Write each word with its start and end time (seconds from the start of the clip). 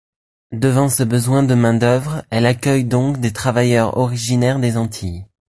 Devant 0.55 0.89
ce 0.89 1.03
besoin 1.03 1.43
de 1.43 1.53
main 1.53 1.75
d'œuvre, 1.75 2.25
elle 2.31 2.47
accueille 2.47 2.85
donc 2.85 3.19
des 3.19 3.31
travailleurs 3.31 3.97
originaires 3.99 4.57
des 4.57 4.75
Antilles. 4.75 5.27